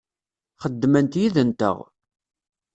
Xeddment 0.63 1.17
yid-nteɣ. 1.21 1.77